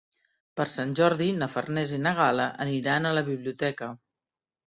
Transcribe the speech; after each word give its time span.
Per 0.59 0.65
Sant 0.75 0.93
Jordi 0.99 1.27
na 1.41 1.49
Farners 1.57 1.93
i 1.99 2.01
na 2.05 2.15
Gal·la 2.21 2.47
aniran 2.67 3.05
a 3.09 3.13
la 3.19 3.25
biblioteca. 3.27 3.91